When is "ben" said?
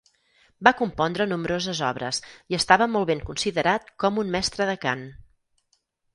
3.11-3.23